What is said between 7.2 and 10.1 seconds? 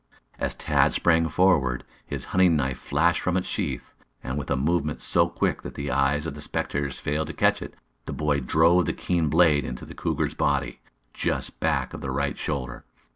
to catch it, the boy drove the keen blade into the